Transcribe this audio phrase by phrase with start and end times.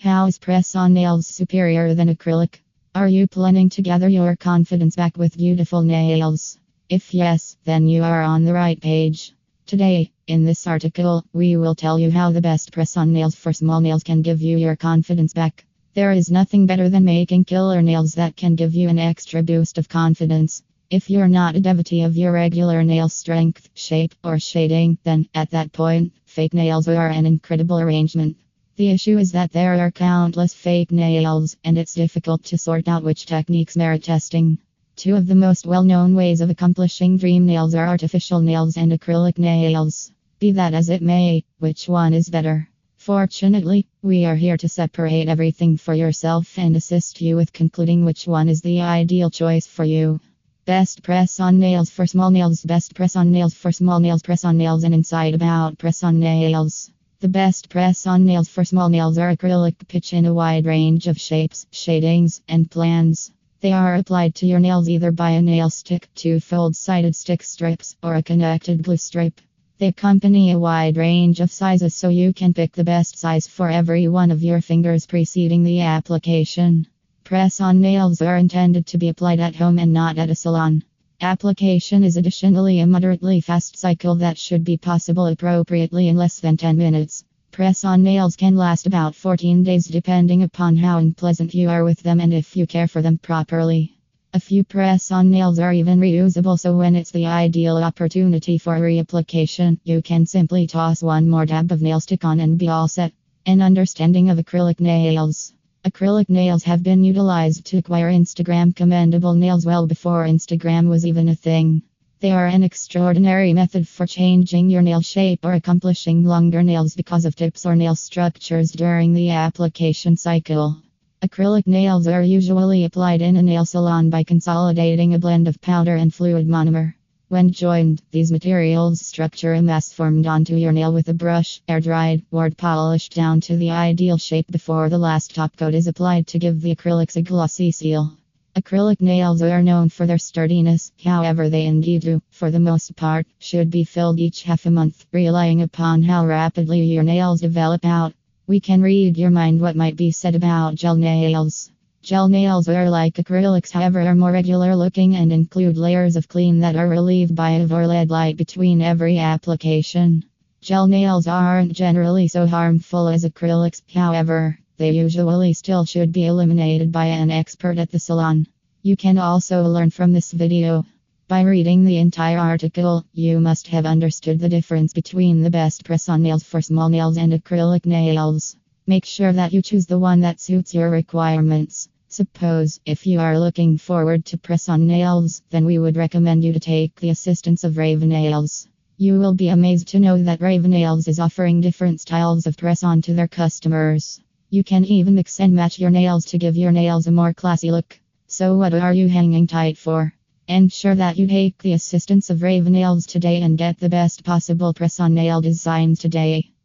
[0.00, 2.60] How is press on nails superior than acrylic?
[2.94, 6.56] Are you planning to gather your confidence back with beautiful nails?
[6.88, 9.34] If yes, then you are on the right page.
[9.66, 13.52] Today, in this article, we will tell you how the best press on nails for
[13.52, 15.64] small nails can give you your confidence back.
[15.94, 19.78] There is nothing better than making killer nails that can give you an extra boost
[19.78, 20.62] of confidence.
[20.90, 25.50] If you're not a devotee of your regular nail strength, shape, or shading, then at
[25.50, 28.36] that point, fake nails are an incredible arrangement.
[28.78, 33.02] The issue is that there are countless fake nails, and it's difficult to sort out
[33.02, 34.56] which techniques merit testing.
[34.94, 38.92] Two of the most well known ways of accomplishing dream nails are artificial nails and
[38.92, 40.12] acrylic nails.
[40.38, 42.68] Be that as it may, which one is better?
[42.98, 48.28] Fortunately, we are here to separate everything for yourself and assist you with concluding which
[48.28, 50.20] one is the ideal choice for you.
[50.66, 54.44] Best press on nails for small nails, best press on nails for small nails, press
[54.44, 56.92] on nails, and inside about press on nails.
[57.20, 61.08] The best press on nails for small nails are acrylic pitch in a wide range
[61.08, 63.32] of shapes, shadings, and plans.
[63.60, 67.42] They are applied to your nails either by a nail stick, two fold sided stick
[67.42, 69.40] strips, or a connected glue stripe.
[69.78, 73.68] They accompany a wide range of sizes so you can pick the best size for
[73.68, 76.86] every one of your fingers preceding the application.
[77.24, 80.84] Press on nails are intended to be applied at home and not at a salon.
[81.20, 86.56] Application is additionally a moderately fast cycle that should be possible appropriately in less than
[86.56, 87.24] 10 minutes.
[87.50, 92.00] Press on nails can last about 14 days depending upon how unpleasant you are with
[92.04, 93.98] them and if you care for them properly.
[94.32, 98.78] A few press on nails are even reusable, so when it's the ideal opportunity for
[98.78, 102.86] reapplication, you can simply toss one more dab of nail stick on and be all
[102.86, 103.12] set.
[103.44, 105.52] An understanding of acrylic nails.
[105.84, 111.28] Acrylic nails have been utilized to acquire Instagram commendable nails well before Instagram was even
[111.28, 111.82] a thing.
[112.18, 117.24] They are an extraordinary method for changing your nail shape or accomplishing longer nails because
[117.24, 120.82] of tips or nail structures during the application cycle.
[121.22, 125.94] Acrylic nails are usually applied in a nail salon by consolidating a blend of powder
[125.94, 126.94] and fluid monomer.
[127.30, 131.78] When joined, these materials structure a mass formed onto your nail with a brush, air
[131.78, 136.26] dried, ward polished down to the ideal shape before the last top coat is applied
[136.28, 138.16] to give the acrylics a glossy seal.
[138.56, 143.26] Acrylic nails are known for their sturdiness, however, they indeed do, for the most part,
[143.38, 148.14] should be filled each half a month, relying upon how rapidly your nails develop out.
[148.46, 151.70] We can read your mind what might be said about gel nails.
[152.08, 156.60] Gel nails are like acrylics, however, are more regular looking and include layers of clean
[156.60, 160.24] that are relieved by a LED light between every application.
[160.62, 166.90] Gel nails aren't generally so harmful as acrylics, however, they usually still should be eliminated
[166.90, 168.46] by an expert at the salon.
[168.82, 170.86] You can also learn from this video.
[171.28, 176.08] By reading the entire article, you must have understood the difference between the best press
[176.08, 178.56] on nails for small nails and acrylic nails.
[178.86, 181.90] Make sure that you choose the one that suits your requirements.
[182.10, 186.54] Suppose, if you are looking forward to press on nails, then we would recommend you
[186.54, 188.66] to take the assistance of Rave Nailz.
[188.96, 192.82] You will be amazed to know that Rave Nailz is offering different styles of press
[192.82, 194.20] on to their customers.
[194.48, 197.70] You can even mix and match your nails to give your nails a more classy
[197.70, 198.00] look.
[198.26, 200.14] So, what are you hanging tight for?
[200.46, 204.72] Ensure that you take the assistance of Rave Nailz today and get the best possible
[204.72, 206.52] press on nail designs today.